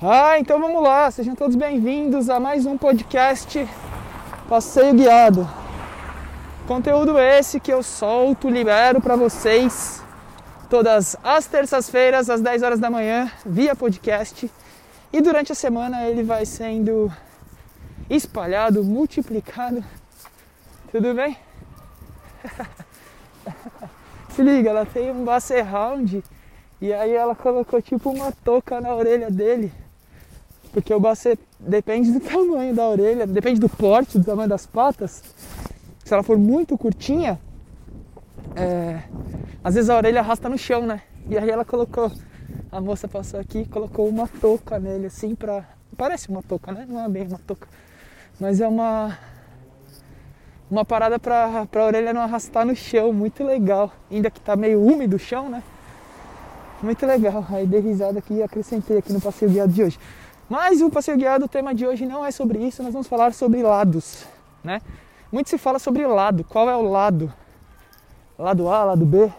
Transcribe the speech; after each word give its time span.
Ah, 0.00 0.38
então 0.38 0.60
vamos 0.60 0.80
lá, 0.80 1.10
sejam 1.10 1.34
todos 1.34 1.56
bem-vindos 1.56 2.30
a 2.30 2.38
mais 2.38 2.66
um 2.66 2.78
podcast 2.78 3.68
Passeio 4.48 4.94
Guiado. 4.94 5.48
Conteúdo 6.68 7.18
esse 7.18 7.58
que 7.58 7.72
eu 7.72 7.82
solto, 7.82 8.48
libero 8.48 9.00
para 9.00 9.16
vocês 9.16 10.04
todas 10.70 11.16
as 11.24 11.46
terças-feiras 11.46 12.30
às 12.30 12.40
10 12.40 12.62
horas 12.62 12.78
da 12.78 12.88
manhã 12.88 13.28
via 13.44 13.74
podcast 13.74 14.48
e 15.12 15.20
durante 15.20 15.50
a 15.50 15.56
semana 15.56 16.06
ele 16.06 16.22
vai 16.22 16.46
sendo 16.46 17.10
espalhado, 18.08 18.84
multiplicado. 18.84 19.84
Tudo 20.90 21.14
bem? 21.14 21.36
Se 24.30 24.42
liga, 24.42 24.70
ela 24.70 24.86
tem 24.86 25.10
um 25.10 25.24
Basset 25.24 25.62
Round 25.62 26.22
e 26.80 26.92
aí 26.92 27.12
ela 27.12 27.34
colocou 27.34 27.80
tipo 27.80 28.10
uma 28.10 28.32
touca 28.32 28.80
na 28.80 28.94
orelha 28.94 29.30
dele 29.30 29.72
porque 30.72 30.92
o 30.92 30.98
bacê 30.98 31.38
depende 31.60 32.10
do 32.10 32.18
tamanho 32.18 32.74
da 32.74 32.88
orelha, 32.88 33.26
depende 33.26 33.60
do 33.60 33.68
porte, 33.68 34.18
do 34.18 34.24
tamanho 34.24 34.48
das 34.48 34.66
patas. 34.66 35.22
Se 36.02 36.12
ela 36.12 36.22
for 36.22 36.38
muito 36.38 36.76
curtinha, 36.78 37.38
é, 38.56 39.02
às 39.62 39.74
vezes 39.74 39.90
a 39.90 39.96
orelha 39.96 40.20
arrasta 40.20 40.48
no 40.48 40.56
chão, 40.56 40.86
né? 40.86 41.02
E 41.28 41.36
aí 41.36 41.50
ela 41.50 41.64
colocou, 41.64 42.10
a 42.70 42.80
moça 42.80 43.06
passou 43.06 43.38
aqui 43.38 43.58
e 43.60 43.66
colocou 43.66 44.08
uma 44.08 44.26
touca 44.26 44.78
nele, 44.78 45.06
assim, 45.06 45.34
pra. 45.34 45.64
Parece 45.96 46.30
uma 46.30 46.42
touca, 46.42 46.72
né? 46.72 46.86
Não 46.88 47.04
é 47.04 47.08
bem 47.08 47.26
uma 47.26 47.38
touca. 47.38 47.68
Mas 48.40 48.60
é 48.60 48.68
uma. 48.68 49.18
Uma 50.70 50.84
parada 50.84 51.18
pra, 51.18 51.66
pra 51.66 51.84
orelha 51.84 52.14
não 52.14 52.22
arrastar 52.22 52.64
no 52.64 52.74
chão, 52.74 53.12
muito 53.12 53.44
legal. 53.44 53.92
Ainda 54.10 54.30
que 54.30 54.40
tá 54.40 54.56
meio 54.56 54.82
úmido 54.82 55.16
o 55.16 55.18
chão, 55.18 55.50
né? 55.50 55.62
Muito 56.82 57.04
legal. 57.04 57.44
Aí 57.50 57.66
dei 57.66 57.80
risada 57.80 58.18
aqui 58.18 58.34
e 58.34 58.42
acrescentei 58.42 58.98
aqui 58.98 59.12
no 59.12 59.20
passeio 59.20 59.50
guiado 59.50 59.72
de 59.72 59.82
hoje. 59.82 59.98
Mas 60.52 60.82
o 60.82 60.90
passeio 60.90 61.16
guiado, 61.16 61.44
o 61.44 61.48
tema 61.48 61.74
de 61.74 61.86
hoje 61.86 62.04
não 62.04 62.24
é 62.24 62.30
sobre 62.30 62.58
isso, 62.58 62.82
nós 62.82 62.92
vamos 62.92 63.06
falar 63.06 63.32
sobre 63.32 63.62
lados, 63.62 64.26
né? 64.62 64.80
Muito 65.30 65.48
se 65.48 65.56
fala 65.56 65.78
sobre 65.78 66.06
lado, 66.06 66.44
qual 66.44 66.68
é 66.68 66.76
o 66.76 66.82
lado? 66.82 67.32
Lado 68.38 68.68
A, 68.68 68.84
lado 68.84 69.06
B, 69.06 69.32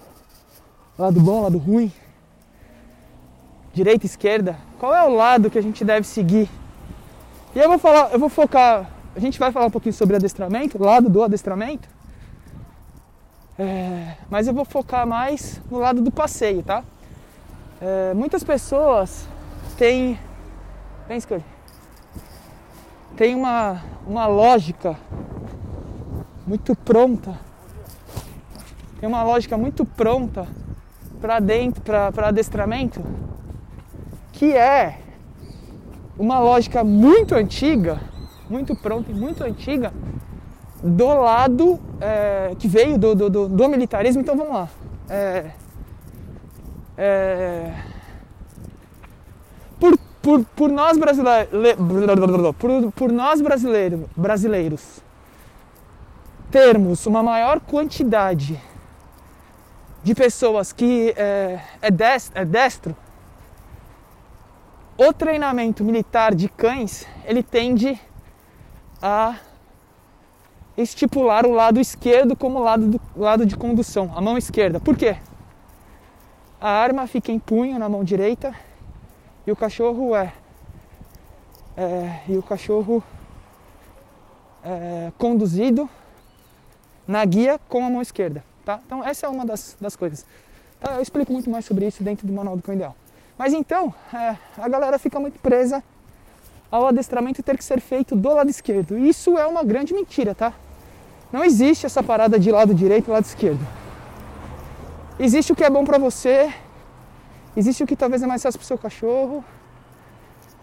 lado 0.97 1.19
bom, 1.19 1.44
lado 1.44 1.59
ruim, 1.59 1.91
direita, 3.73 4.07
esquerda. 4.07 4.57
Qual 4.80 4.95
é 4.95 5.03
o 5.03 5.13
lado 5.13 5.52
que 5.52 5.59
a 5.59 5.61
gente 5.61 5.85
deve 5.85 6.07
seguir? 6.07 6.50
E 7.55 7.59
eu 7.59 7.69
vou 7.69 7.77
falar, 7.77 8.11
eu 8.11 8.19
vou 8.19 8.29
focar, 8.29 8.89
a 9.15 9.19
gente 9.19 9.39
vai 9.39 9.51
falar 9.51 9.67
um 9.67 9.71
pouquinho 9.71 9.93
sobre 9.93 10.15
adestramento, 10.15 10.81
lado 10.81 11.09
do 11.09 11.21
adestramento. 11.23 11.87
É, 13.57 14.15
mas 14.29 14.47
eu 14.47 14.53
vou 14.53 14.65
focar 14.65 15.05
mais 15.05 15.61
no 15.69 15.77
lado 15.77 16.01
do 16.01 16.11
passeio, 16.11 16.63
tá? 16.63 16.83
É, 17.79 18.13
muitas 18.13 18.43
pessoas 18.43 19.27
têm 19.77 20.17
Vem, 21.07 21.19
Scud. 21.19 21.43
Tem 23.17 23.35
uma, 23.35 23.81
uma 24.07 24.25
lógica 24.25 24.97
muito 26.47 26.75
pronta. 26.75 27.38
Tem 28.99 29.09
uma 29.09 29.21
lógica 29.21 29.57
muito 29.57 29.83
pronta 29.83 30.47
para 31.19 31.41
dentro, 31.41 31.83
para 31.83 32.29
adestramento, 32.29 33.03
que 34.31 34.53
é 34.53 34.99
uma 36.17 36.39
lógica 36.39 36.83
muito 36.83 37.36
antiga, 37.36 38.00
muito 38.50 38.75
pronta 38.75 39.11
e 39.11 39.14
muito 39.14 39.44
antiga 39.44 39.94
do 40.83 41.08
lado 41.08 41.80
é, 42.00 42.53
que 42.59 42.67
veio 42.67 42.97
do, 42.97 43.16
do, 43.16 43.30
do, 43.30 43.47
do, 43.47 43.69
militarismo. 43.69 44.22
Então 44.22 44.36
vamos 44.36 44.53
lá. 44.53 44.69
É, 45.09 45.52
é, 46.97 47.73
por 49.79 49.97
por, 50.22 50.46
por 50.56 50.72
nós 50.72 50.97
brasileiros, 50.97 51.50
por, 52.57 52.91
por 52.94 53.12
nós 53.12 53.41
brasileiro, 53.41 54.09
brasileiros 54.16 55.03
termos 56.50 57.07
uma 57.07 57.23
maior 57.23 57.59
quantidade 57.59 58.62
de 60.03 60.13
pessoas 60.13 60.72
que 60.72 61.12
é, 61.18 61.59
é, 61.81 61.90
destro, 61.90 62.40
é 62.40 62.46
destro, 62.46 62.96
o 64.97 65.11
treinamento 65.13 65.83
militar 65.83 66.35
de 66.35 66.47
cães 66.47 67.07
ele 67.25 67.41
tende 67.41 67.99
a 69.01 69.37
estipular 70.77 71.45
o 71.45 71.51
lado 71.51 71.79
esquerdo 71.79 72.35
como 72.35 72.59
lado, 72.59 72.87
do, 72.87 73.01
lado 73.15 73.45
de 73.45 73.55
condução, 73.55 74.11
a 74.15 74.21
mão 74.21 74.37
esquerda. 74.37 74.79
Por 74.79 74.95
quê? 74.95 75.17
A 76.59 76.69
arma 76.69 77.05
fica 77.07 77.31
em 77.31 77.39
punho 77.39 77.77
na 77.77 77.89
mão 77.89 78.03
direita 78.03 78.55
e 79.45 79.51
o 79.51 79.55
cachorro 79.55 80.15
é, 80.15 80.33
é 81.75 82.21
e 82.27 82.37
o 82.37 82.43
cachorro 82.43 83.03
é 84.63 85.11
conduzido 85.17 85.89
na 87.05 87.23
guia 87.25 87.59
com 87.67 87.85
a 87.85 87.89
mão 87.89 88.01
esquerda, 88.01 88.43
tá? 88.63 88.79
Então 88.85 89.03
essa 89.03 89.25
é 89.25 89.29
uma 89.29 89.45
das, 89.45 89.75
das 89.79 89.95
coisas. 89.95 90.25
Tá? 90.79 90.95
Eu 90.95 91.01
explico 91.01 91.33
muito 91.33 91.49
mais 91.49 91.65
sobre 91.65 91.85
isso 91.85 92.01
dentro 92.01 92.25
do 92.25 92.31
manual 92.31 92.55
do 92.55 92.63
cão 92.63 92.73
ideal. 92.73 92.95
Mas 93.43 93.51
então 93.51 93.93
é, 94.13 94.37
a 94.57 94.69
galera 94.69 94.97
fica 94.97 95.19
muito 95.19 95.37
presa 95.37 95.83
ao 96.71 96.87
adestramento 96.87 97.43
ter 97.43 97.57
que 97.57 97.63
ser 97.65 97.81
feito 97.81 98.15
do 98.15 98.29
lado 98.29 98.49
esquerdo. 98.49 98.97
Isso 98.97 99.37
é 99.37 99.45
uma 99.45 99.65
grande 99.65 99.93
mentira, 99.93 100.33
tá? 100.33 100.53
Não 101.29 101.43
existe 101.43 101.85
essa 101.85 102.01
parada 102.01 102.39
de 102.39 102.49
lado 102.49 102.73
direito 102.73 103.09
e 103.09 103.11
lado 103.11 103.25
esquerdo. 103.25 103.59
Existe 105.19 105.51
o 105.51 105.55
que 105.57 105.63
é 105.65 105.69
bom 105.69 105.83
para 105.83 105.97
você 105.97 106.53
Existe 107.53 107.83
o 107.83 107.85
que 107.85 107.97
talvez 107.97 108.23
é 108.23 108.27
mais 108.27 108.41
fácil 108.41 108.57
para 108.57 108.63
o 108.63 108.67
seu 108.67 108.77
cachorro. 108.77 109.43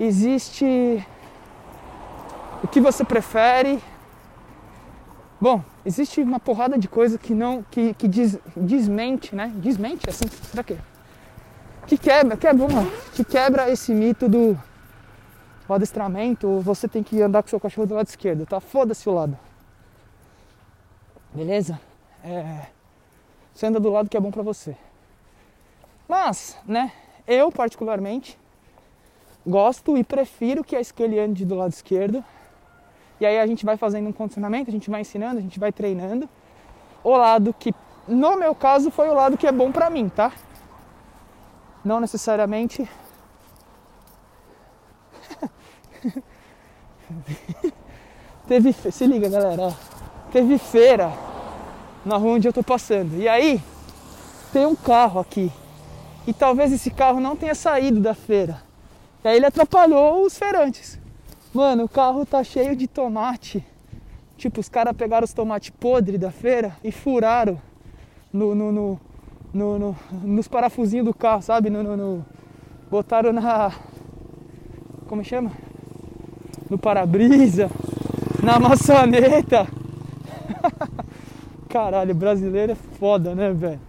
Existe 0.00 1.06
o 2.64 2.66
que 2.66 2.80
você 2.80 3.04
prefere. 3.04 3.78
Bom, 5.38 5.62
existe 5.84 6.22
uma 6.22 6.40
porrada 6.40 6.78
de 6.78 6.88
coisa 6.88 7.18
que 7.18 7.34
não 7.34 7.62
que, 7.70 7.92
que 7.92 8.08
diz, 8.08 8.38
desmente, 8.56 9.36
né? 9.36 9.52
Desmente 9.56 10.08
assim, 10.08 10.24
pra 10.50 10.64
quê? 10.64 10.78
Que 11.90 11.98
quebra, 11.98 12.36
que 12.36 12.46
é 12.46 12.54
bom, 12.54 12.68
que 13.16 13.24
quebra 13.24 13.68
esse 13.68 13.92
mito 13.92 14.28
do 14.28 14.56
o 15.68 15.74
adestramento, 15.74 16.60
você 16.60 16.86
tem 16.86 17.02
que 17.02 17.20
andar 17.20 17.42
com 17.42 17.48
seu 17.48 17.58
cachorro 17.58 17.84
do 17.84 17.96
lado 17.96 18.06
esquerdo, 18.06 18.46
tá? 18.46 18.60
Foda-se 18.60 19.08
o 19.08 19.12
lado. 19.12 19.36
Beleza? 21.34 21.80
É, 22.22 22.66
você 23.52 23.66
anda 23.66 23.80
do 23.80 23.90
lado 23.90 24.08
que 24.08 24.16
é 24.16 24.20
bom 24.20 24.30
para 24.30 24.44
você. 24.44 24.76
Mas, 26.06 26.56
né, 26.64 26.92
eu 27.26 27.50
particularmente 27.50 28.38
gosto 29.44 29.98
e 29.98 30.04
prefiro 30.04 30.62
que 30.62 30.76
a 30.76 30.80
esquerda 30.80 31.20
ande 31.20 31.44
do 31.44 31.56
lado 31.56 31.72
esquerdo. 31.72 32.24
E 33.18 33.26
aí 33.26 33.36
a 33.36 33.46
gente 33.48 33.64
vai 33.64 33.76
fazendo 33.76 34.08
um 34.08 34.12
condicionamento, 34.12 34.70
a 34.70 34.72
gente 34.72 34.88
vai 34.88 35.00
ensinando, 35.00 35.40
a 35.40 35.42
gente 35.42 35.58
vai 35.58 35.72
treinando. 35.72 36.28
O 37.02 37.16
lado 37.16 37.52
que, 37.52 37.74
no 38.06 38.36
meu 38.36 38.54
caso, 38.54 38.92
foi 38.92 39.08
o 39.08 39.12
lado 39.12 39.36
que 39.36 39.44
é 39.44 39.50
bom 39.50 39.72
pra 39.72 39.90
mim, 39.90 40.08
tá? 40.08 40.32
Não 41.84 42.00
necessariamente. 42.00 42.88
Teve, 48.46 48.72
se 48.72 49.06
liga 49.06 49.28
galera, 49.28 49.62
ó. 49.62 49.72
Teve 50.32 50.58
feira 50.58 51.12
na 52.04 52.16
rua 52.16 52.32
onde 52.34 52.48
eu 52.48 52.52
tô 52.52 52.62
passando. 52.62 53.16
E 53.16 53.28
aí 53.28 53.60
tem 54.52 54.66
um 54.66 54.74
carro 54.74 55.20
aqui 55.20 55.52
e 56.26 56.32
talvez 56.32 56.72
esse 56.72 56.90
carro 56.90 57.20
não 57.20 57.36
tenha 57.36 57.54
saído 57.54 58.00
da 58.00 58.14
feira. 58.14 58.62
E 59.24 59.28
aí 59.28 59.36
ele 59.36 59.46
atrapalhou 59.46 60.24
os 60.24 60.38
feirantes. 60.38 60.98
Mano, 61.52 61.84
o 61.84 61.88
carro 61.88 62.24
tá 62.24 62.44
cheio 62.44 62.76
de 62.76 62.86
tomate. 62.86 63.64
Tipo, 64.36 64.60
os 64.60 64.68
caras 64.68 64.96
pegaram 64.96 65.24
os 65.24 65.32
tomates 65.32 65.70
podres 65.70 66.18
da 66.18 66.30
feira 66.30 66.76
e 66.82 66.92
furaram 66.92 67.60
no, 68.32 68.54
no, 68.54 68.72
no, 68.72 69.00
no, 69.52 69.96
nos 70.22 70.48
parafusinhos 70.48 71.06
do 71.06 71.14
carro, 71.14 71.42
sabe? 71.42 71.70
No, 71.70 72.24
botaram 72.90 73.32
na. 73.32 73.72
Como 75.08 75.24
chama? 75.24 75.50
No 76.68 76.78
para-brisa, 76.78 77.70
na 78.42 78.58
maçaneta. 78.58 79.66
Caralho, 81.68 82.14
brasileiro 82.14 82.72
é 82.72 82.74
foda, 82.74 83.34
né, 83.34 83.52
velho? 83.52 83.80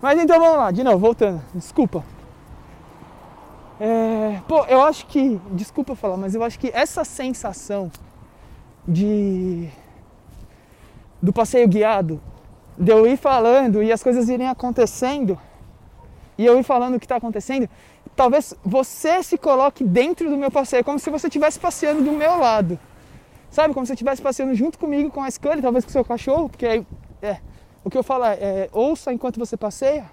Mas 0.00 0.18
então 0.18 0.38
vamos 0.38 0.56
lá, 0.56 0.70
de 0.70 0.82
novo, 0.82 0.98
voltando. 0.98 1.42
Desculpa. 1.54 2.04
É, 3.80 4.40
pô, 4.48 4.64
eu 4.64 4.82
acho 4.82 5.06
que, 5.06 5.40
desculpa 5.52 5.94
falar, 5.94 6.16
mas 6.16 6.34
eu 6.34 6.42
acho 6.42 6.58
que 6.58 6.68
essa 6.74 7.04
sensação 7.04 7.90
de 8.86 9.68
do 11.20 11.32
passeio 11.32 11.68
guiado, 11.68 12.20
de 12.78 12.92
eu 12.92 13.06
ir 13.06 13.16
falando 13.16 13.82
e 13.82 13.90
as 13.90 14.02
coisas 14.02 14.28
irem 14.28 14.48
acontecendo, 14.48 15.38
e 16.36 16.46
eu 16.46 16.58
ir 16.58 16.62
falando 16.62 16.94
o 16.94 17.00
que 17.00 17.06
está 17.06 17.16
acontecendo, 17.16 17.68
talvez 18.14 18.54
você 18.64 19.22
se 19.22 19.36
coloque 19.36 19.82
dentro 19.82 20.30
do 20.30 20.36
meu 20.36 20.50
passeio, 20.50 20.84
como 20.84 20.98
se 20.98 21.10
você 21.10 21.26
estivesse 21.26 21.58
passeando 21.58 22.02
do 22.02 22.12
meu 22.12 22.38
lado. 22.38 22.78
Sabe, 23.50 23.74
como 23.74 23.84
se 23.84 23.88
você 23.88 23.94
estivesse 23.94 24.22
passeando 24.22 24.54
junto 24.54 24.78
comigo 24.78 25.10
com 25.10 25.22
a 25.22 25.30
Scully, 25.30 25.62
talvez 25.62 25.84
com 25.84 25.88
o 25.88 25.92
seu 25.92 26.04
cachorro, 26.04 26.48
porque 26.48 26.66
aí, 26.66 26.86
é, 27.22 27.38
o 27.82 27.90
que 27.90 27.96
eu 27.96 28.02
falo 28.02 28.24
é, 28.24 28.34
é, 28.34 28.70
ouça 28.72 29.12
enquanto 29.12 29.38
você 29.38 29.56
passeia. 29.56 30.04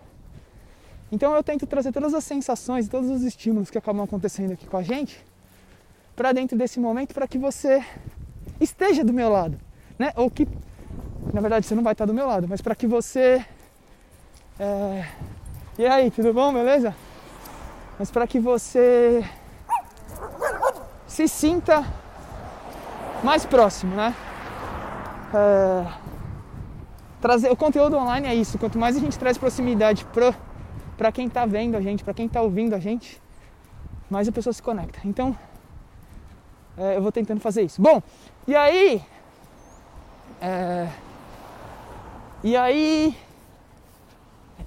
Então 1.11 1.35
eu 1.35 1.43
tento 1.43 1.67
trazer 1.67 1.91
todas 1.91 2.13
as 2.13 2.23
sensações, 2.23 2.87
todos 2.89 3.09
os 3.09 3.21
estímulos 3.23 3.69
que 3.69 3.77
acabam 3.77 4.03
acontecendo 4.03 4.53
aqui 4.53 4.65
com 4.65 4.77
a 4.77 4.81
gente 4.81 5.23
para 6.15 6.31
dentro 6.31 6.57
desse 6.57 6.79
momento 6.79 7.13
para 7.13 7.27
que 7.27 7.37
você 7.37 7.83
esteja 8.59 9.03
do 9.03 9.13
meu 9.13 9.29
lado, 9.29 9.59
né? 9.99 10.13
Ou 10.15 10.31
que, 10.31 10.47
na 11.35 11.41
verdade, 11.41 11.65
você 11.65 11.75
não 11.75 11.83
vai 11.83 11.91
estar 11.91 12.05
do 12.05 12.13
meu 12.13 12.25
lado, 12.25 12.47
mas 12.47 12.61
para 12.61 12.73
que 12.73 12.87
você 12.87 13.45
é... 14.57 15.05
E 15.77 15.85
aí, 15.85 16.09
tudo 16.09 16.33
bom, 16.33 16.53
beleza? 16.53 16.95
Mas 17.99 18.09
para 18.09 18.25
que 18.25 18.39
você 18.39 19.21
se 21.05 21.27
sinta 21.27 21.83
mais 23.21 23.45
próximo, 23.45 23.93
né? 23.93 24.15
É... 25.33 25.85
Trazer 27.19 27.51
o 27.51 27.55
conteúdo 27.57 27.97
online 27.97 28.27
é 28.29 28.33
isso. 28.33 28.57
Quanto 28.57 28.79
mais 28.79 28.95
a 28.95 28.99
gente 29.01 29.19
traz 29.19 29.37
proximidade 29.37 30.07
para 30.95 31.11
quem 31.11 31.27
está 31.27 31.45
vendo 31.45 31.75
a 31.75 31.81
gente, 31.81 32.01
para 32.01 32.13
quem 32.13 32.27
está 32.27 32.41
ouvindo 32.41 32.75
a 32.75 32.79
gente, 32.79 33.21
mais 34.09 34.25
a 34.25 34.31
pessoa 34.31 34.53
se 34.53 34.63
conecta. 34.63 35.01
Então, 35.03 35.37
é, 36.77 36.95
eu 36.95 37.01
vou 37.01 37.11
tentando 37.11 37.41
fazer 37.41 37.63
isso. 37.63 37.81
Bom, 37.81 38.01
e 38.47 38.55
aí. 38.55 39.03
É, 40.41 40.87
e 42.45 42.55
aí. 42.55 43.17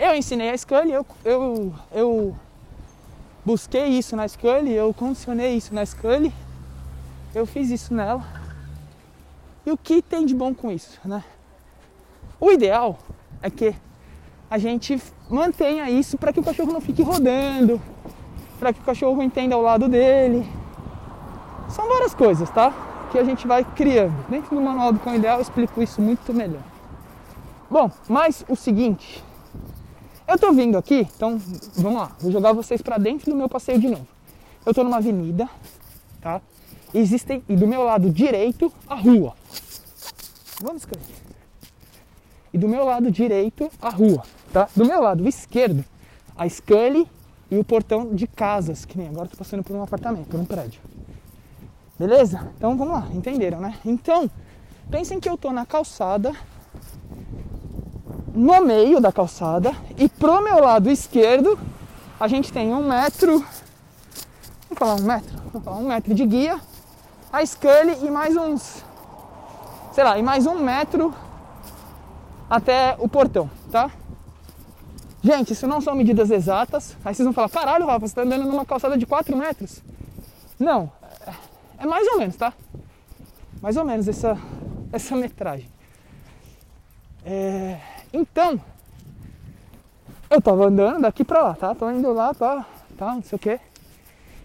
Eu 0.00 0.14
ensinei 0.14 0.50
a 0.50 0.56
Scully, 0.56 0.92
eu, 0.92 1.06
eu, 1.24 1.74
eu 1.92 2.36
busquei 3.44 3.86
isso 3.86 4.16
na 4.16 4.26
Scully, 4.26 4.72
eu 4.72 4.92
condicionei 4.92 5.56
isso 5.56 5.72
na 5.72 5.86
Scully, 5.86 6.32
eu 7.34 7.46
fiz 7.46 7.70
isso 7.70 7.94
nela. 7.94 8.24
E 9.64 9.70
o 9.70 9.76
que 9.76 10.02
tem 10.02 10.26
de 10.26 10.34
bom 10.34 10.52
com 10.52 10.72
isso, 10.72 10.98
né? 11.04 11.22
O 12.40 12.50
ideal 12.50 12.98
é 13.40 13.48
que 13.48 13.74
a 14.50 14.58
gente 14.58 15.00
mantenha 15.30 15.88
isso 15.88 16.18
para 16.18 16.32
que 16.32 16.40
o 16.40 16.44
cachorro 16.44 16.72
não 16.72 16.80
fique 16.80 17.02
rodando, 17.02 17.80
para 18.58 18.72
que 18.72 18.80
o 18.80 18.84
cachorro 18.84 19.22
entenda 19.22 19.56
o 19.56 19.62
lado 19.62 19.88
dele, 19.88 20.44
são 21.68 21.88
várias 21.88 22.14
coisas, 22.14 22.50
tá? 22.50 22.72
Que 23.12 23.18
a 23.18 23.24
gente 23.24 23.46
vai 23.46 23.64
criando. 23.64 24.28
Dentro 24.28 24.54
do 24.54 24.60
manual 24.60 24.92
do 24.92 24.98
cão 24.98 25.14
ideal 25.14 25.36
eu 25.36 25.42
explico 25.42 25.80
isso 25.80 26.00
muito 26.00 26.34
melhor. 26.34 26.77
Bom, 27.70 27.90
mas 28.08 28.44
o 28.48 28.56
seguinte, 28.56 29.22
eu 30.26 30.38
tô 30.38 30.52
vindo 30.52 30.78
aqui, 30.78 31.06
então 31.14 31.38
vamos 31.74 32.00
lá, 32.00 32.12
vou 32.18 32.32
jogar 32.32 32.54
vocês 32.54 32.80
para 32.80 32.96
dentro 32.96 33.30
do 33.30 33.36
meu 33.36 33.46
passeio 33.46 33.78
de 33.78 33.88
novo. 33.88 34.06
Eu 34.64 34.72
tô 34.72 34.82
numa 34.82 34.96
avenida, 34.96 35.46
tá? 36.18 36.40
Existem, 36.94 37.44
e 37.46 37.54
do 37.54 37.66
meu 37.66 37.82
lado 37.82 38.10
direito, 38.10 38.72
a 38.86 38.94
rua. 38.94 39.34
Vamos 40.62 40.82
escrever. 40.82 41.14
E 42.54 42.56
do 42.56 42.66
meu 42.66 42.86
lado 42.86 43.10
direito, 43.10 43.70
a 43.82 43.90
rua, 43.90 44.22
tá? 44.50 44.66
Do 44.74 44.86
meu 44.86 45.02
lado 45.02 45.28
esquerdo, 45.28 45.84
a 46.34 46.48
Scully 46.48 47.06
e 47.50 47.58
o 47.58 47.64
portão 47.64 48.14
de 48.14 48.26
casas, 48.26 48.86
que 48.86 48.96
nem 48.96 49.08
agora 49.08 49.28
tô 49.28 49.36
passando 49.36 49.62
por 49.62 49.76
um 49.76 49.82
apartamento, 49.82 50.28
por 50.28 50.40
um 50.40 50.44
prédio. 50.46 50.80
Beleza? 51.98 52.50
Então 52.56 52.78
vamos 52.78 52.94
lá, 52.94 53.08
entenderam, 53.12 53.60
né? 53.60 53.78
Então, 53.84 54.30
pensem 54.90 55.20
que 55.20 55.28
eu 55.28 55.36
tô 55.36 55.52
na 55.52 55.66
calçada, 55.66 56.34
no 58.38 58.64
meio 58.64 59.00
da 59.00 59.10
calçada, 59.10 59.74
e 59.96 60.08
pro 60.08 60.40
meu 60.40 60.60
lado 60.60 60.88
esquerdo 60.88 61.58
a 62.20 62.28
gente 62.28 62.52
tem 62.52 62.72
um 62.72 62.88
metro. 62.88 63.44
Vamos 64.68 64.78
falar 64.78 64.94
um 64.94 65.02
metro? 65.02 65.42
Vamos 65.52 65.64
falar 65.64 65.76
um 65.78 65.88
metro 65.88 66.14
de 66.14 66.24
guia, 66.24 66.60
a 67.32 67.44
Scully 67.44 68.06
e 68.06 68.10
mais 68.10 68.36
uns. 68.36 68.84
Sei 69.92 70.04
lá, 70.04 70.16
e 70.16 70.22
mais 70.22 70.46
um 70.46 70.54
metro 70.60 71.12
até 72.48 72.94
o 73.00 73.08
portão, 73.08 73.50
tá? 73.72 73.90
Gente, 75.20 75.52
isso 75.52 75.66
não 75.66 75.80
são 75.80 75.96
medidas 75.96 76.30
exatas. 76.30 76.96
Aí 77.04 77.12
vocês 77.12 77.26
vão 77.26 77.32
falar, 77.32 77.48
caralho, 77.48 77.86
Rafa, 77.86 78.06
você 78.06 78.14
tá 78.14 78.22
andando 78.22 78.44
numa 78.44 78.64
calçada 78.64 78.96
de 78.96 79.04
4 79.04 79.36
metros. 79.36 79.82
Não, 80.60 80.92
é 81.76 81.84
mais 81.84 82.06
ou 82.06 82.18
menos, 82.18 82.36
tá? 82.36 82.52
Mais 83.60 83.76
ou 83.76 83.84
menos 83.84 84.06
essa, 84.06 84.38
essa 84.92 85.16
metragem. 85.16 85.68
É, 87.24 87.80
então, 88.12 88.60
eu 90.30 90.40
tava 90.40 90.66
andando 90.66 91.02
daqui 91.02 91.24
pra 91.24 91.42
lá, 91.42 91.54
tá? 91.54 91.74
Tô 91.74 91.90
indo 91.90 92.12
lá, 92.12 92.34
tá, 92.34 92.66
tá, 92.96 93.14
não 93.14 93.22
sei 93.22 93.36
o 93.36 93.38
quê. 93.38 93.60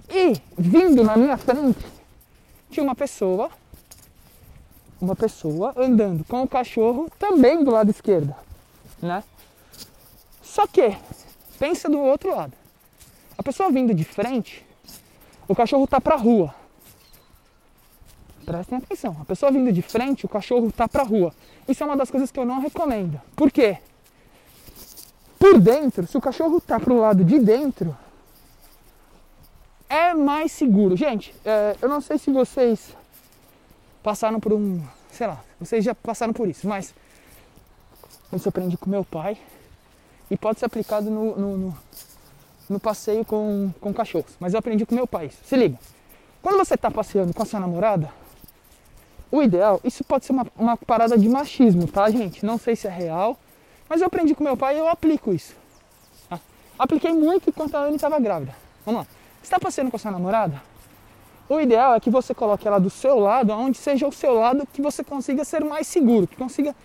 E 0.10 0.34
vindo 0.58 1.04
na 1.04 1.16
minha 1.18 1.38
frente 1.38 1.86
tinha 2.70 2.84
uma 2.84 2.96
pessoa, 2.96 3.50
uma 5.00 5.16
pessoa 5.16 5.74
andando 5.78 6.24
com 6.26 6.44
o 6.44 6.48
cachorro 6.48 7.10
também 7.20 7.64
do 7.64 7.72
lado 7.72 7.90
esquerdo, 7.90 8.36
né? 9.02 9.24
Só 10.42 10.68
que, 10.68 10.96
pensa 11.58 11.90
do 11.90 12.00
outro 12.00 12.36
lado. 12.36 12.54
A 13.38 13.44
pessoa 13.44 13.72
vindo 13.72 13.94
de 13.94 14.04
frente, 14.04 14.66
o 15.48 15.56
cachorro 15.56 15.88
tá 15.88 16.00
pra 16.00 16.16
rua. 16.16 16.54
Prestem 18.46 18.78
atenção. 18.78 19.18
A 19.22 19.26
pessoa 19.26 19.52
vindo 19.52 19.72
de 19.72 19.82
frente, 19.82 20.26
o 20.26 20.30
cachorro 20.30 20.72
tá 20.72 20.88
pra 20.88 21.04
rua. 21.04 21.34
Isso 21.68 21.82
é 21.84 21.86
uma 21.86 21.96
das 21.96 22.12
coisas 22.12 22.32
que 22.32 22.40
eu 22.40 22.46
não 22.46 22.60
recomendo. 22.60 23.20
Por 23.36 23.52
quê? 23.52 23.78
Por 25.40 25.60
dentro, 25.60 26.08
se 26.08 26.18
o 26.18 26.22
cachorro 26.22 26.62
tá 26.62 26.80
pro 26.80 27.00
lado 27.00 27.24
de 27.24 27.40
dentro, 27.40 27.96
é 29.90 30.14
mais 30.14 30.52
seguro. 30.52 30.96
Gente, 30.96 31.34
é, 31.46 31.76
eu 31.82 31.90
não 31.90 32.02
sei 32.02 32.18
se 32.18 32.32
vocês 32.32 32.96
passaram 34.02 34.40
por 34.40 34.54
um. 34.54 34.82
Sei 35.12 35.28
lá, 35.28 35.44
vocês 35.60 35.84
já 35.84 35.94
passaram 35.94 36.34
por 36.34 36.48
isso, 36.48 36.68
mas 36.68 36.94
isso 38.34 38.48
eu 38.48 38.50
aprendi 38.50 38.78
com 38.78 38.90
meu 38.90 39.06
pai 39.06 39.38
e 40.30 40.36
pode 40.36 40.60
ser 40.60 40.66
aplicado 40.66 41.10
no, 41.10 41.36
no, 41.36 41.58
no, 41.58 41.78
no 42.70 42.80
passeio 42.80 43.24
com, 43.24 43.72
com 43.80 43.94
cachorros. 43.94 44.32
Mas 44.40 44.54
eu 44.54 44.60
aprendi 44.60 44.86
com 44.86 44.96
meu 44.96 45.06
pai. 45.06 45.30
Se 45.44 45.56
liga. 45.56 45.78
Quando 46.42 46.58
você 46.58 46.74
está 46.74 46.90
passeando 46.90 47.34
com 47.34 47.44
a 47.44 47.46
sua 47.46 47.60
namorada, 47.60 48.12
o 49.34 49.42
ideal, 49.42 49.82
isso 49.84 50.04
pode 50.04 50.26
ser 50.26 50.32
uma, 50.32 50.46
uma 50.56 50.78
parada 50.78 51.18
de 51.18 51.28
machismo, 51.28 51.88
tá, 51.88 52.08
gente? 52.12 52.46
Não 52.46 52.60
sei 52.60 52.76
se 52.76 52.86
é 52.86 52.92
real, 52.92 53.36
mas 53.90 54.00
eu 54.00 54.06
aprendi 54.06 54.36
com 54.36 54.44
meu 54.44 54.56
pai 54.56 54.76
e 54.76 54.78
eu 54.78 54.88
aplico 54.88 55.34
isso. 55.34 55.56
Tá? 56.30 56.40
Apliquei 56.78 57.12
muito 57.12 57.50
enquanto 57.50 57.74
a 57.74 57.80
Anne 57.80 57.96
estava 57.96 58.20
grávida. 58.20 58.56
Vamos 58.86 59.02
lá. 59.02 59.08
Está 59.42 59.60
passeando 59.60 59.90
com 59.90 59.98
a 59.98 60.00
sua 60.00 60.12
namorada? 60.12 60.62
O 61.50 61.60
ideal 61.60 61.96
é 61.96 62.00
que 62.00 62.12
você 62.12 62.32
coloque 62.36 62.68
ela 62.68 62.80
do 62.80 62.92
seu 62.92 63.18
lado, 63.18 63.52
onde 63.54 63.76
seja 63.76 64.08
o 64.08 64.12
seu 64.12 64.36
lado 64.36 64.68
que 64.72 64.84
você 64.84 65.04
consiga 65.04 65.44
ser 65.44 65.66
mais 65.66 65.88
seguro, 65.88 66.28
que 66.28 66.38
consiga 66.38 66.76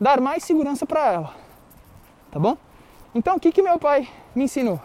dar 0.00 0.20
mais 0.20 0.44
segurança 0.44 0.86
para 0.86 1.12
ela. 1.12 1.34
Tá 2.30 2.38
bom? 2.38 2.56
Então, 3.16 3.34
o 3.34 3.40
que, 3.40 3.50
que 3.50 3.60
meu 3.60 3.80
pai 3.80 4.08
me 4.32 4.44
ensinou? 4.44 4.80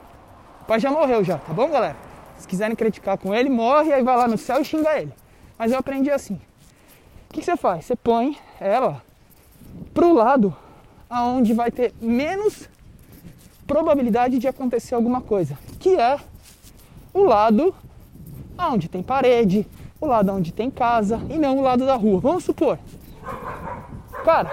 O 0.63 0.65
pai 0.65 0.79
já 0.79 0.89
morreu 0.89 1.23
já, 1.23 1.37
tá 1.37 1.53
bom, 1.53 1.69
galera? 1.69 1.97
Se 2.39 2.47
quiserem 2.47 2.75
criticar 2.75 3.15
com 3.19 3.31
ele, 3.31 3.47
morre, 3.47 3.93
aí 3.93 4.01
vai 4.01 4.17
lá 4.17 4.27
no 4.27 4.39
céu 4.39 4.59
e 4.59 4.65
xinga 4.65 4.99
ele. 4.99 5.13
Mas 5.55 5.71
eu 5.71 5.77
aprendi 5.77 6.09
assim. 6.09 6.41
O 7.31 7.33
que 7.33 7.41
você 7.41 7.55
faz? 7.55 7.85
Você 7.85 7.95
põe 7.95 8.37
ela 8.59 9.01
pro 9.93 10.13
lado 10.13 10.53
aonde 11.09 11.53
vai 11.53 11.71
ter 11.71 11.93
menos 12.01 12.67
probabilidade 13.65 14.37
de 14.37 14.49
acontecer 14.49 14.95
alguma 14.95 15.21
coisa, 15.21 15.57
que 15.79 15.95
é 15.95 16.19
o 17.13 17.23
lado 17.23 17.73
aonde 18.57 18.89
tem 18.89 19.01
parede, 19.01 19.65
o 20.01 20.07
lado 20.07 20.29
onde 20.33 20.51
tem 20.51 20.69
casa 20.69 21.21
e 21.29 21.37
não 21.37 21.57
o 21.57 21.61
lado 21.61 21.85
da 21.85 21.95
rua. 21.95 22.19
Vamos 22.19 22.43
supor, 22.43 22.77
cara, 24.25 24.51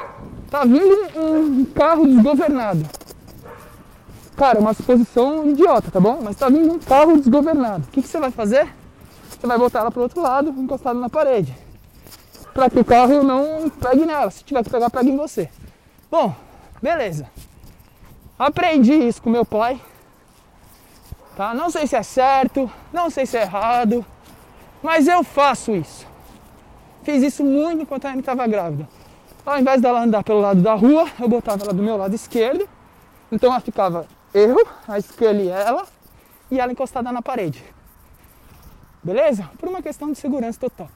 tá 0.48 0.62
vindo 0.62 1.18
um 1.18 1.64
carro 1.64 2.06
desgovernado. 2.06 2.86
Cara, 4.36 4.60
uma 4.60 4.72
suposição 4.72 5.50
idiota, 5.50 5.90
tá 5.90 5.98
bom? 5.98 6.20
Mas 6.22 6.36
tá 6.36 6.48
vindo 6.48 6.72
um 6.74 6.78
carro 6.78 7.16
desgovernado. 7.16 7.82
O 7.88 7.90
que, 7.90 8.02
que 8.02 8.06
você 8.06 8.20
vai 8.20 8.30
fazer? 8.30 8.72
Você 9.30 9.48
vai 9.48 9.58
botar 9.58 9.80
ela 9.80 9.90
pro 9.90 10.02
outro 10.02 10.22
lado, 10.22 10.50
encostado 10.50 11.00
na 11.00 11.08
parede 11.08 11.66
para 12.58 12.68
que 12.68 12.80
o 12.80 12.84
carro 12.84 13.22
não 13.22 13.70
pegue 13.70 14.04
nela. 14.04 14.28
Se 14.32 14.42
tiver 14.42 14.64
que 14.64 14.70
pegar, 14.70 14.90
pegue 14.90 15.10
em 15.10 15.16
você. 15.16 15.48
Bom, 16.10 16.34
beleza. 16.82 17.30
Aprendi 18.36 18.94
isso 18.94 19.22
com 19.22 19.30
meu 19.30 19.44
pai. 19.44 19.80
Tá? 21.36 21.54
Não 21.54 21.70
sei 21.70 21.86
se 21.86 21.94
é 21.94 22.02
certo, 22.02 22.68
não 22.92 23.10
sei 23.10 23.26
se 23.26 23.36
é 23.36 23.42
errado, 23.42 24.04
mas 24.82 25.06
eu 25.06 25.22
faço 25.22 25.70
isso. 25.70 26.04
Fiz 27.04 27.22
isso 27.22 27.44
muito 27.44 27.82
enquanto 27.82 28.06
a 28.06 28.10
Anne 28.10 28.18
estava 28.18 28.44
grávida. 28.48 28.88
Ao 29.46 29.56
invés 29.56 29.80
dela 29.80 30.02
andar 30.02 30.24
pelo 30.24 30.40
lado 30.40 30.60
da 30.60 30.74
rua, 30.74 31.08
eu 31.20 31.28
botava 31.28 31.62
ela 31.62 31.72
do 31.72 31.80
meu 31.80 31.96
lado 31.96 32.12
esquerdo. 32.12 32.68
Então 33.30 33.52
ela 33.52 33.60
ficava 33.60 34.04
eu, 34.34 34.66
a 34.88 35.00
Scully 35.00 35.44
e 35.44 35.48
ela, 35.48 35.86
e 36.50 36.58
ela 36.58 36.72
encostada 36.72 37.12
na 37.12 37.22
parede. 37.22 37.64
Beleza? 39.00 39.48
Por 39.58 39.68
uma 39.68 39.80
questão 39.80 40.10
de 40.10 40.18
segurança 40.18 40.58
total. 40.58 40.88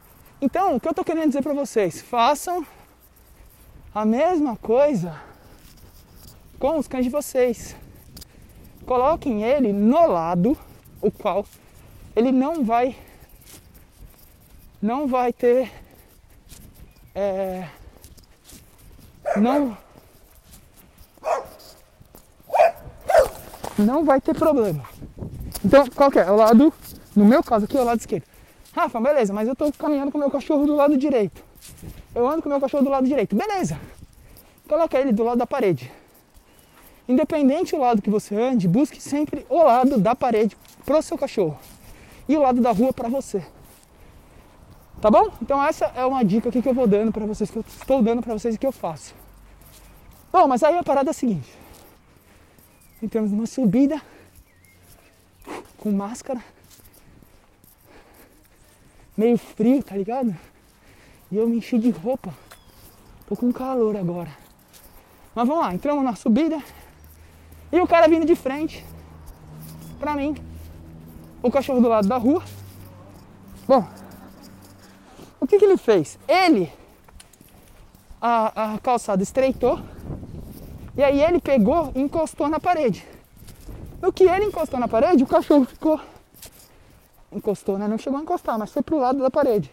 Então, 0.44 0.74
o 0.74 0.80
que 0.80 0.88
eu 0.88 0.90
estou 0.90 1.04
querendo 1.04 1.28
dizer 1.28 1.40
para 1.40 1.54
vocês? 1.54 2.02
Façam 2.02 2.66
a 3.94 4.04
mesma 4.04 4.56
coisa 4.56 5.14
com 6.58 6.76
os 6.76 6.88
cães 6.88 7.04
de 7.04 7.10
vocês. 7.10 7.76
Coloquem 8.84 9.44
ele 9.44 9.72
no 9.72 10.04
lado 10.08 10.58
o 11.00 11.12
qual 11.12 11.46
ele 12.16 12.32
não 12.32 12.64
vai 12.64 12.96
não 14.82 15.06
vai 15.06 15.32
ter 15.32 15.70
é, 17.14 17.68
não 19.36 19.78
não 23.78 24.04
vai 24.04 24.20
ter 24.20 24.34
problema. 24.34 24.82
Então, 25.64 25.86
qual 25.94 26.10
que 26.10 26.18
é? 26.18 26.28
O 26.28 26.34
lado, 26.34 26.74
no 27.14 27.24
meu 27.24 27.44
caso 27.44 27.66
aqui, 27.66 27.78
é 27.78 27.80
o 27.80 27.84
lado 27.84 28.00
esquerdo. 28.00 28.31
Rafa, 28.72 29.00
beleza, 29.00 29.32
mas 29.32 29.46
eu 29.46 29.54
tô 29.54 29.70
caminhando 29.72 30.10
com 30.10 30.18
o 30.18 30.20
meu 30.20 30.30
cachorro 30.30 30.66
do 30.66 30.74
lado 30.74 30.96
direito. 30.96 31.44
Eu 32.14 32.26
ando 32.26 32.42
com 32.42 32.48
o 32.48 32.52
meu 32.52 32.60
cachorro 32.60 32.82
do 32.82 32.90
lado 32.90 33.06
direito. 33.06 33.36
Beleza. 33.36 33.78
Coloca 34.66 34.98
ele 34.98 35.12
do 35.12 35.22
lado 35.22 35.38
da 35.38 35.46
parede. 35.46 35.92
Independente 37.06 37.72
do 37.72 37.80
lado 37.80 38.00
que 38.00 38.08
você 38.08 38.34
ande, 38.34 38.66
busque 38.66 39.00
sempre 39.00 39.44
o 39.50 39.62
lado 39.62 39.98
da 39.98 40.14
parede 40.14 40.56
pro 40.84 41.02
seu 41.02 41.18
cachorro 41.18 41.58
e 42.28 42.36
o 42.36 42.40
lado 42.40 42.60
da 42.60 42.70
rua 42.70 42.92
para 42.92 43.08
você. 43.08 43.44
Tá 45.00 45.10
bom? 45.10 45.30
Então 45.42 45.62
essa 45.62 45.86
é 45.96 46.04
uma 46.06 46.24
dica 46.24 46.50
que 46.50 46.66
eu 46.66 46.72
vou 46.72 46.86
dando 46.86 47.12
para 47.12 47.26
vocês, 47.26 47.50
que 47.50 47.58
eu 47.58 47.64
estou 47.66 48.02
dando 48.02 48.22
para 48.22 48.32
vocês 48.32 48.54
e 48.54 48.58
que 48.58 48.66
eu 48.66 48.72
faço. 48.72 49.14
Bom, 50.32 50.46
mas 50.46 50.62
aí 50.62 50.78
a 50.78 50.82
parada 50.82 51.10
é 51.10 51.12
a 51.12 51.14
seguinte. 51.14 51.52
Entramos 53.02 53.32
numa 53.32 53.46
subida 53.46 54.00
com 55.76 55.90
máscara, 55.90 56.40
meio 59.22 59.38
frio, 59.38 59.82
tá 59.82 59.96
ligado? 59.96 60.36
E 61.30 61.36
eu 61.36 61.48
me 61.48 61.58
enchi 61.58 61.78
de 61.78 61.90
roupa. 61.90 62.34
Tô 63.28 63.36
com 63.36 63.52
calor 63.52 63.96
agora. 63.96 64.30
Mas 65.32 65.46
vamos 65.46 65.64
lá, 65.64 65.72
entramos 65.72 66.04
na 66.04 66.14
subida 66.16 66.58
e 67.70 67.80
o 67.80 67.86
cara 67.86 68.08
vindo 68.08 68.26
de 68.26 68.34
frente 68.34 68.84
pra 70.00 70.16
mim. 70.16 70.34
O 71.40 71.50
cachorro 71.50 71.80
do 71.80 71.88
lado 71.88 72.08
da 72.08 72.18
rua. 72.18 72.42
Bom, 73.66 73.86
o 75.40 75.46
que, 75.46 75.58
que 75.58 75.64
ele 75.64 75.76
fez? 75.76 76.18
Ele, 76.26 76.70
a, 78.20 78.74
a 78.74 78.78
calçada 78.78 79.22
estreitou 79.22 79.80
e 80.96 81.02
aí 81.02 81.22
ele 81.22 81.40
pegou 81.40 81.92
e 81.94 82.00
encostou 82.00 82.48
na 82.48 82.58
parede. 82.58 83.06
No 84.02 84.12
que 84.12 84.24
ele 84.24 84.46
encostou 84.46 84.80
na 84.80 84.88
parede, 84.88 85.22
o 85.22 85.26
cachorro 85.28 85.64
ficou. 85.64 86.00
Encostou, 87.32 87.78
né? 87.78 87.88
Não 87.88 87.98
chegou 87.98 88.18
a 88.18 88.22
encostar, 88.22 88.58
mas 88.58 88.70
foi 88.70 88.82
pro 88.82 88.98
lado 88.98 89.20
da 89.20 89.30
parede. 89.30 89.70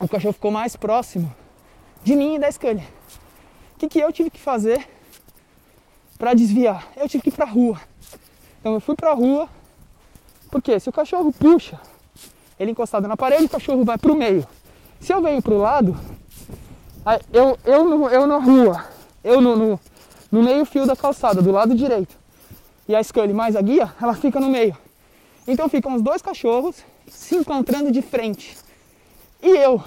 O 0.00 0.08
cachorro 0.08 0.32
ficou 0.32 0.50
mais 0.50 0.76
próximo 0.76 1.34
de 2.04 2.14
mim 2.14 2.36
e 2.36 2.38
da 2.38 2.50
Scania. 2.50 2.86
O 3.74 3.78
que, 3.78 3.88
que 3.88 3.98
eu 3.98 4.12
tive 4.12 4.30
que 4.30 4.40
fazer 4.40 4.88
para 6.16 6.34
desviar? 6.34 6.86
Eu 6.96 7.08
tive 7.08 7.22
que 7.24 7.28
ir 7.30 7.32
pra 7.32 7.44
rua. 7.44 7.80
Então 8.60 8.74
eu 8.74 8.80
fui 8.80 8.94
pra 8.94 9.12
rua, 9.12 9.48
porque 10.50 10.78
se 10.78 10.88
o 10.88 10.92
cachorro 10.92 11.32
puxa, 11.32 11.80
ele 12.58 12.70
encostado 12.70 13.08
na 13.08 13.16
parede, 13.16 13.44
o 13.44 13.48
cachorro 13.48 13.84
vai 13.84 13.98
pro 13.98 14.14
meio. 14.14 14.46
Se 15.00 15.12
eu 15.12 15.20
venho 15.20 15.42
pro 15.42 15.58
lado, 15.58 15.96
eu, 17.32 17.58
eu, 17.64 18.10
eu 18.10 18.26
na 18.26 18.38
rua, 18.38 18.84
eu 19.22 19.40
no, 19.40 19.56
no, 19.56 19.80
no 20.30 20.42
meio 20.42 20.64
fio 20.64 20.86
da 20.86 20.96
calçada, 20.96 21.40
do 21.40 21.52
lado 21.52 21.74
direito, 21.74 22.16
e 22.88 22.94
a 22.94 23.02
Scully 23.02 23.32
mais 23.32 23.56
a 23.56 23.62
guia, 23.62 23.92
ela 24.00 24.14
fica 24.14 24.40
no 24.40 24.48
meio. 24.48 24.76
Então 25.48 25.66
ficam 25.66 25.94
os 25.94 26.02
dois 26.02 26.20
cachorros 26.20 26.84
se 27.08 27.34
encontrando 27.34 27.90
de 27.90 28.02
frente. 28.02 28.54
E 29.42 29.48
eu 29.48 29.82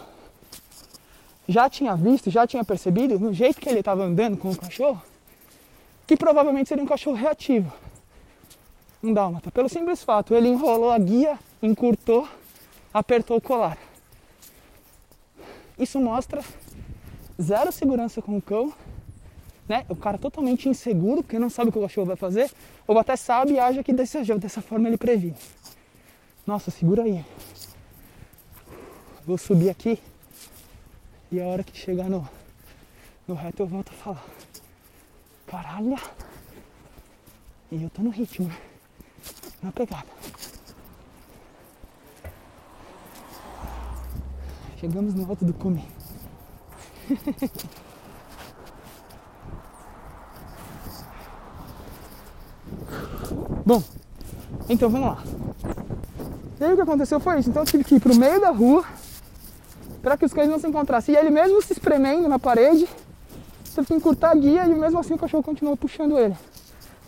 já 1.48 1.70
tinha 1.70 1.96
visto, 1.96 2.32
já 2.32 2.48
tinha 2.48 2.64
percebido, 2.64 3.20
no 3.20 3.32
jeito 3.32 3.62
que 3.62 3.70
ele 3.70 3.80
estava 3.80 4.04
andando 4.04 4.38
com 4.38 4.50
o 4.50 4.58
cachorro, 4.58 5.00
que 6.08 6.18
provavelmente 6.18 6.68
seria 6.68 6.84
um 6.84 6.88
cachorro 6.88 7.16
reativo. 7.16 7.72
Um 9.04 9.14
dálmata. 9.14 9.52
Pelo 9.52 9.70
simples 9.70 10.04
fato, 10.04 10.34
ele 10.34 10.48
enrolou 10.48 10.90
a 10.90 10.98
guia, 10.98 11.38
encurtou, 11.62 12.28
apertou 12.92 13.38
o 13.38 13.42
colar. 13.42 13.78
Isso 15.78 16.00
mostra 16.00 16.44
zero 17.40 17.72
segurança 17.72 18.20
com 18.20 18.36
o 18.38 18.42
cão 18.42 18.74
né? 19.68 19.86
O 19.90 19.96
cara 19.96 20.18
totalmente 20.18 20.68
inseguro, 20.68 21.24
porque 21.24 21.40
não 21.40 21.50
sabe 21.50 21.70
o 21.70 21.72
que 21.72 21.80
o 21.80 21.82
cachorro 21.82 22.08
vai 22.08 22.16
fazer, 22.16 22.52
ou 22.88 22.98
até 22.98 23.16
sabe 23.16 23.54
e 23.54 23.60
acha 23.60 23.84
que 23.84 23.94
desse, 23.94 24.22
dessa 24.36 24.62
forma 24.62 24.88
ele 24.88 24.98
previne. 24.98 25.36
Nossa, 26.46 26.72
segura 26.72 27.04
aí. 27.04 27.24
Vou 29.26 29.38
subir 29.38 29.70
aqui 29.70 30.00
e 31.32 31.40
a 31.40 31.46
hora 31.46 31.64
que 31.64 31.78
chegar 31.78 32.10
no, 32.10 32.28
no 33.28 33.36
reto 33.36 33.64
eu 33.64 33.68
volto 33.68 33.90
a 33.90 33.94
falar. 33.94 34.26
Caralho! 35.48 35.98
E 37.72 37.84
eu 37.84 37.90
tô 37.90 38.02
no 38.02 38.10
ritmo, 38.10 38.48
né? 38.48 38.58
Na 39.62 39.72
pegada. 39.72 40.08
Chegamos 44.78 45.14
no 45.14 45.30
alto 45.30 45.46
do 45.46 45.54
cume. 45.54 45.86
Bom, 53.66 53.84
então 54.70 54.90
vamos 54.90 55.08
lá. 55.08 55.24
E 56.60 56.64
aí 56.64 56.74
o 56.74 56.76
que 56.76 56.82
aconteceu 56.82 57.20
foi 57.20 57.40
isso. 57.40 57.50
Então 57.50 57.64
eu 57.64 57.68
tive 57.68 57.84
que 57.84 57.96
ir 57.96 58.00
pro 58.00 58.16
meio 58.16 58.40
da 58.40 58.52
rua 58.52 58.84
para 60.02 60.18
que 60.18 60.26
os 60.26 60.34
cães 60.34 60.50
não 60.50 60.60
se 60.60 60.68
encontrassem. 60.68 61.14
E 61.14 61.18
ele 61.18 61.30
mesmo 61.30 61.62
se 61.62 61.74
espremendo 61.74 62.28
na 62.28 62.40
parede, 62.40 62.88
teve 63.74 63.88
que 63.88 63.94
encurtar 63.94 64.32
a 64.32 64.36
guia 64.36 64.66
e 64.66 64.76
mesmo 64.76 65.00
assim 65.00 65.14
o 65.14 65.18
cachorro 65.18 65.44
continuou 65.44 65.78
puxando 65.78 66.18
ele. 66.18 66.36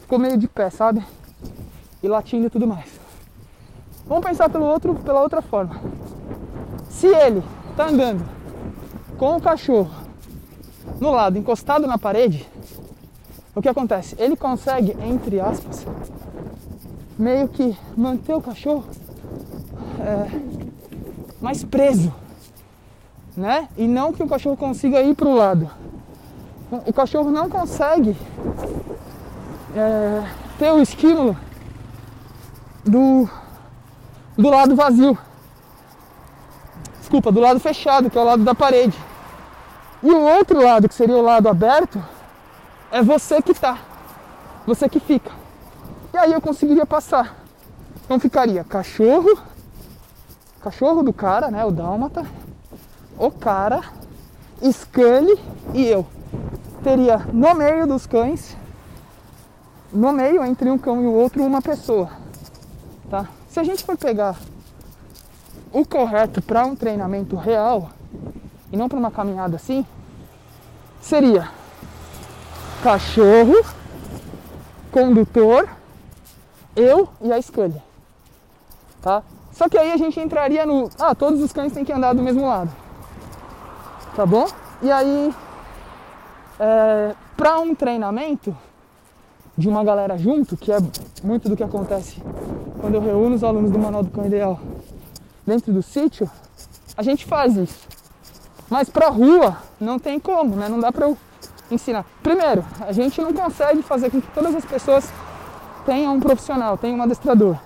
Ficou 0.02 0.20
meio 0.20 0.38
de 0.38 0.48
pé, 0.48 0.70
sabe? 0.70 1.04
E 2.02 2.08
latindo 2.08 2.48
e 2.48 2.50
tudo 2.50 2.68
mais. 2.68 2.90
Vamos 4.06 4.26
pensar 4.26 4.50
pelo 4.50 4.66
outro, 4.66 4.96
pela 4.96 5.22
outra 5.22 5.42
forma. 5.42 5.80
Se 6.90 7.08
ele 7.08 7.44
tá 7.76 7.88
andando 7.88 8.24
com 9.18 9.38
o 9.38 9.42
cachorro 9.42 9.92
no 11.00 11.12
lado 11.12 11.38
encostado 11.38 11.88
na 11.88 11.98
parede, 11.98 12.48
o 13.56 13.62
que 13.62 13.70
acontece? 13.70 14.16
Ele 14.18 14.36
consegue, 14.36 14.96
entre 15.02 15.40
aspas, 15.40 15.86
meio 17.18 17.48
que 17.48 17.78
manter 17.96 18.34
o 18.34 18.42
cachorro 18.42 18.86
é, 20.00 20.42
mais 21.42 21.64
preso, 21.64 22.14
né? 23.36 23.68
E 23.78 23.88
não 23.88 24.14
que 24.14 24.24
o 24.24 24.28
cachorro 24.28 24.58
consiga 24.58 25.02
ir 25.02 25.16
para 25.16 25.28
o 25.28 25.36
lado. 25.36 25.70
O 26.86 26.94
cachorro 26.94 27.30
não 27.30 27.50
consegue 27.50 28.18
é, 29.76 30.24
ter 30.58 30.72
o 30.72 30.82
estímulo 30.82 31.38
do, 32.84 33.30
do 34.38 34.50
lado 34.50 34.76
vazio. 34.76 35.18
Desculpa, 37.00 37.32
do 37.32 37.40
lado 37.40 37.60
fechado, 37.60 38.10
que 38.10 38.18
é 38.18 38.22
o 38.22 38.26
lado 38.26 38.44
da 38.44 38.56
parede. 38.56 38.98
E 40.02 40.12
o 40.12 40.22
outro 40.22 40.64
lado, 40.64 40.90
que 40.90 40.96
seria 40.96 41.16
o 41.16 41.22
lado 41.22 41.48
aberto, 41.48 42.04
é 42.92 43.02
você 43.02 43.42
que 43.42 43.54
tá, 43.54 43.78
você 44.66 44.90
que 44.90 45.00
fica. 45.00 45.43
E 46.14 46.18
aí 46.18 46.32
eu 46.32 46.40
conseguiria 46.40 46.86
passar. 46.86 47.36
Então 48.06 48.20
ficaria 48.20 48.64
cachorro, 48.64 49.36
cachorro 50.62 51.02
do 51.02 51.12
cara, 51.12 51.50
né, 51.50 51.66
o 51.66 51.72
dálmata, 51.72 52.24
o 53.18 53.32
cara, 53.32 53.82
Scully 54.62 55.40
e 55.74 55.88
eu. 55.88 56.06
Teria 56.84 57.18
no 57.18 57.56
meio 57.56 57.88
dos 57.88 58.06
cães, 58.06 58.56
no 59.92 60.12
meio 60.12 60.44
entre 60.44 60.70
um 60.70 60.78
cão 60.78 61.02
e 61.02 61.06
o 61.08 61.14
outro, 61.14 61.44
uma 61.44 61.62
pessoa. 61.62 62.12
Tá? 63.10 63.28
Se 63.50 63.60
a 63.60 63.64
gente 63.64 63.84
for 63.84 63.98
pegar 63.98 64.38
o 65.72 65.84
correto 65.84 66.42
para 66.44 66.64
um 66.64 66.76
treinamento 66.76 67.36
real 67.36 67.90
e 68.72 68.78
não 68.78 68.88
para 68.88 69.00
uma 69.00 69.10
caminhada 69.10 69.56
assim, 69.56 69.84
seria 71.02 71.50
cachorro, 72.84 73.56
condutor, 74.92 75.68
eu 76.76 77.10
e 77.22 77.32
a 77.32 77.38
escolha. 77.38 77.84
Tá? 79.02 79.24
Só 79.52 79.70
que 79.70 79.78
aí 79.78 79.92
a 79.92 79.98
gente 79.98 80.20
entraria 80.20 80.66
no. 80.66 80.90
Ah, 81.00 81.14
todos 81.14 81.42
os 81.42 81.52
cães 81.54 81.74
têm 81.74 81.86
que 81.86 81.94
andar 81.94 82.14
do 82.14 82.22
mesmo 82.22 82.48
lado. 82.48 82.72
Tá 84.16 84.26
bom? 84.26 84.48
E 84.82 84.92
aí, 84.92 85.34
é, 86.60 87.16
para 87.38 87.60
um 87.60 87.76
treinamento 87.76 88.56
de 89.58 89.70
uma 89.70 89.84
galera 89.84 90.18
junto, 90.18 90.58
que 90.58 90.72
é 90.72 90.78
muito 91.24 91.48
do 91.48 91.56
que 91.56 91.64
acontece 91.64 92.22
quando 92.80 92.96
eu 92.96 93.02
reúno 93.02 93.36
os 93.36 93.44
alunos 93.44 93.72
do 93.72 93.80
Manual 93.80 94.04
do 94.04 94.12
Cão 94.12 94.26
Ideal 94.26 94.60
dentro 95.46 95.72
do 95.72 95.82
sítio, 95.82 96.30
a 96.98 97.04
gente 97.04 97.26
faz 97.26 97.56
isso. 97.56 97.88
Mas 98.70 98.90
pra 98.90 99.10
rua 99.10 99.58
não 99.80 100.00
tem 100.00 100.20
como, 100.20 100.56
né? 100.56 100.68
Não 100.68 100.80
dá 100.80 100.92
pra 100.92 101.08
eu 101.08 101.18
ensinar. 101.70 102.06
Primeiro, 102.22 102.66
a 102.82 102.92
gente 102.92 103.22
não 103.22 103.34
consegue 103.34 103.82
fazer 103.82 104.10
com 104.10 104.20
que 104.20 104.28
todas 104.32 104.56
as 104.56 104.66
pessoas 104.66 105.12
tenham 105.86 106.16
um 106.16 106.20
profissional, 106.20 106.78
tenham 106.78 106.98
um 106.98 107.04
adestrador. 107.04 107.58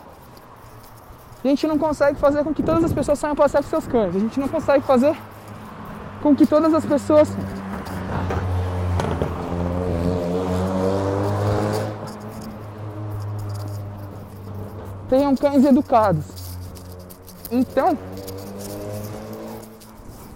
A 1.43 1.47
gente 1.47 1.67
não 1.67 1.77
consegue 1.77 2.19
fazer 2.19 2.43
com 2.43 2.53
que 2.53 2.63
todas 2.63 2.83
as 2.83 2.91
pessoas 2.91 3.19
saiam 3.19 3.35
passear 3.35 3.63
com 3.63 3.69
seus 3.69 3.87
cães. 3.87 4.15
A 4.15 4.19
gente 4.19 4.39
não 4.39 4.47
consegue 4.47 4.83
fazer 4.85 5.15
com 6.21 6.35
que 6.35 6.45
todas 6.45 6.73
as 6.73 6.83
pessoas 6.83 7.29
tenham 15.09 15.35
cães 15.35 15.63
educados. 15.63 16.25
Então, 17.51 17.97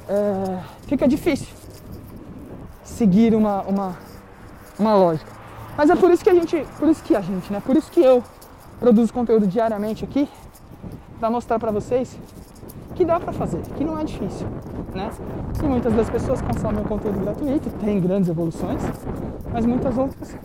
é, 0.08 0.60
fica 0.88 1.08
difícil 1.08 1.48
seguir 2.84 3.34
uma, 3.34 3.62
uma, 3.64 3.98
uma 4.78 4.96
lógica. 4.96 5.31
Mas 5.78 5.90
é 5.90 5.96
por 5.96 6.12
isso 6.12 6.24
que 6.24 6.30
a 6.30 6.34
gente, 6.34 6.66
por 6.78 6.90
isso 6.90 7.04
que 7.04 7.16
a 7.16 7.22
gente, 7.22 7.52
né? 7.52 7.62
Por 7.66 7.76
isso 7.76 7.92
que 7.92 8.02
eu 8.02 8.24
produzo 8.80 9.14
conteúdo 9.14 9.48
diariamente 9.48 10.04
aqui 10.04 10.28
para 11.20 11.30
mostrar 11.30 11.60
para 11.60 11.72
vocês 11.72 12.18
que 12.96 13.06
dá 13.06 13.20
para 13.20 13.32
fazer, 13.32 13.62
que 13.78 13.84
não 13.84 13.98
é 13.98 14.04
difícil, 14.04 14.48
né? 14.94 15.10
E 15.62 15.66
muitas 15.66 15.94
das 15.94 16.10
pessoas 16.10 16.42
consomem 16.42 16.84
o 16.84 16.88
conteúdo 16.88 17.20
gratuito, 17.20 17.70
tem 17.80 18.00
grandes 18.00 18.30
evoluções, 18.30 18.82
mas 19.52 19.66
muitas 19.66 19.98
outras 19.98 20.36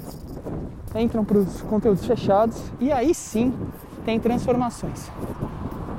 entram 0.94 1.24
para 1.24 1.38
os 1.38 1.60
conteúdos 1.62 2.04
fechados 2.06 2.62
e 2.80 2.92
aí 2.92 3.14
sim 3.14 3.52
tem 4.04 4.20
transformações. 4.20 5.10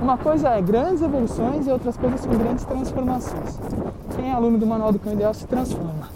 Uma 0.02 0.18
coisa 0.18 0.50
é 0.50 0.62
grandes 0.62 1.02
evoluções 1.02 1.68
e 1.68 1.72
outras 1.72 1.98
coisas 1.98 2.22
são 2.22 2.32
grandes 2.32 2.64
transformações. 2.66 3.60
Quem 4.16 4.30
é 4.30 4.34
aluno 4.34 4.58
do 4.58 4.66
Manual 4.66 4.92
do 4.92 5.00
Cão 5.00 5.14
Ideal 5.14 5.34
se 5.34 5.46
transforma. 5.48 6.10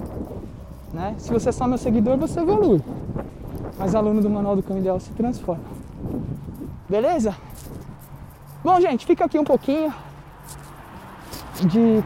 Né? 0.93 1.15
Se 1.17 1.31
você 1.31 1.49
é 1.49 1.51
só 1.51 1.67
meu 1.67 1.77
seguidor, 1.77 2.17
você 2.17 2.39
evolui. 2.39 2.81
Mas 3.81 3.95
aluno 3.95 4.21
do 4.21 4.29
Manual 4.29 4.55
do 4.55 4.61
Cão 4.61 4.77
Ideal 4.77 4.99
se 4.99 5.09
transforma. 5.13 5.63
Beleza? 6.87 7.35
Bom, 8.63 8.79
gente, 8.79 9.07
fica 9.07 9.25
aqui 9.25 9.39
um 9.39 9.43
pouquinho 9.43 9.91
de 11.65 12.03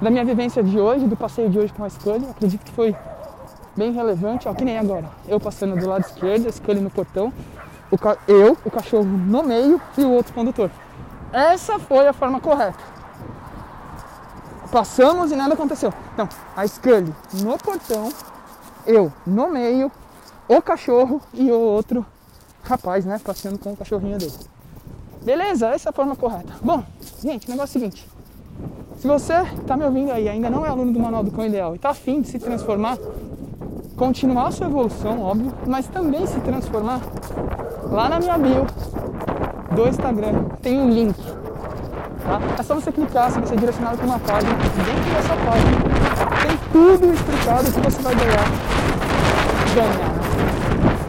da 0.00 0.08
minha 0.08 0.24
vivência 0.24 0.62
de 0.62 0.78
hoje, 0.78 1.04
do 1.08 1.16
passeio 1.16 1.50
de 1.50 1.58
hoje 1.58 1.72
com 1.72 1.82
a 1.82 1.90
Scully. 1.90 2.28
Acredito 2.30 2.64
que 2.64 2.70
foi 2.70 2.94
bem 3.76 3.90
relevante, 3.90 4.46
ó, 4.46 4.54
que 4.54 4.64
nem 4.64 4.78
agora. 4.78 5.10
Eu 5.26 5.40
passando 5.40 5.74
do 5.74 5.88
lado 5.88 6.02
esquerdo, 6.02 6.46
a 6.46 6.52
Scully 6.52 6.78
no 6.78 6.90
portão, 6.90 7.32
o 7.90 7.96
eu, 8.30 8.56
o 8.64 8.70
cachorro 8.70 9.02
no 9.02 9.42
meio 9.42 9.80
e 9.98 10.04
o 10.04 10.12
outro 10.12 10.32
condutor. 10.32 10.70
Essa 11.32 11.76
foi 11.80 12.06
a 12.06 12.12
forma 12.12 12.38
correta. 12.38 12.78
Passamos 14.70 15.32
e 15.32 15.34
nada 15.34 15.54
aconteceu. 15.54 15.92
Então, 16.14 16.28
a 16.56 16.64
Scully 16.68 17.12
no 17.32 17.58
portão, 17.58 18.12
eu 18.86 19.12
no 19.26 19.48
meio, 19.48 19.90
o 20.48 20.62
cachorro 20.62 21.20
e 21.34 21.50
o 21.50 21.58
outro 21.58 22.04
rapaz, 22.62 23.04
né, 23.04 23.20
passeando 23.22 23.58
com 23.58 23.72
o 23.72 23.76
cachorrinho 23.76 24.18
dele. 24.18 24.32
Beleza, 25.22 25.68
essa 25.68 25.88
é 25.88 25.90
a 25.90 25.92
forma 25.92 26.14
correta. 26.14 26.52
Bom, 26.62 26.82
gente, 27.22 27.48
o 27.48 27.50
negócio 27.50 27.76
é 27.76 27.78
o 27.78 27.80
seguinte. 27.80 28.08
Se 28.98 29.06
você 29.06 29.34
está 29.60 29.76
me 29.76 29.84
ouvindo 29.84 30.10
aí 30.10 30.28
ainda 30.28 30.48
não 30.48 30.64
é 30.64 30.68
aluno 30.68 30.92
do 30.92 30.98
Manual 30.98 31.22
do 31.22 31.30
Cão 31.30 31.44
Ideal 31.44 31.72
e 31.72 31.76
está 31.76 31.90
afim 31.90 32.20
de 32.20 32.28
se 32.28 32.38
transformar, 32.38 32.96
continuar 33.96 34.48
a 34.48 34.50
sua 34.52 34.66
evolução, 34.66 35.20
óbvio, 35.20 35.52
mas 35.66 35.86
também 35.88 36.26
se 36.26 36.40
transformar, 36.40 37.00
lá 37.90 38.08
na 38.08 38.18
minha 38.18 38.38
bio 38.38 38.66
do 39.74 39.88
Instagram 39.88 40.44
tem 40.62 40.78
um 40.78 40.88
link. 40.88 41.16
Tá? 42.24 42.40
É 42.58 42.62
só 42.62 42.74
você 42.74 42.90
clicar, 42.90 43.30
você 43.30 43.38
vai 43.38 43.48
ser 43.48 43.58
direcionado 43.58 43.98
para 43.98 44.06
uma 44.06 44.18
página. 44.18 44.52
Dentro 44.52 45.14
dessa 45.14 45.36
página 45.44 46.46
tem 46.46 46.58
tudo 46.72 47.12
explicado 47.12 47.72
que 47.72 47.80
você 47.80 48.02
vai 48.02 48.14
ganhar. 48.14 48.44
Ganhar. 49.74 50.15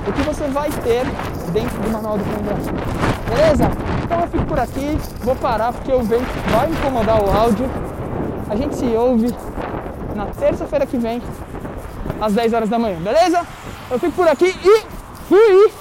O 0.07 0.13
que 0.13 0.21
você 0.21 0.47
vai 0.47 0.69
ter 0.69 1.03
dentro 1.51 1.77
do 1.81 1.89
Manual 1.89 2.17
do 2.17 2.23
Ideal. 2.23 2.57
Beleza? 3.29 3.69
Então 4.03 4.21
eu 4.21 4.27
fico 4.27 4.45
por 4.45 4.59
aqui, 4.59 4.97
vou 5.21 5.35
parar 5.35 5.73
porque 5.73 5.91
o 5.91 6.01
vento 6.01 6.25
vai 6.51 6.69
incomodar 6.69 7.21
o 7.21 7.29
áudio. 7.29 7.69
A 8.49 8.55
gente 8.55 8.75
se 8.75 8.85
ouve 8.95 9.33
na 10.15 10.27
terça-feira 10.27 10.85
que 10.85 10.97
vem, 10.97 11.21
às 12.21 12.33
10 12.33 12.53
horas 12.53 12.69
da 12.69 12.79
manhã, 12.79 12.97
beleza? 13.01 13.45
Eu 13.91 13.99
fico 13.99 14.13
por 14.13 14.27
aqui 14.27 14.55
e 14.63 14.81
fui! 15.27 15.76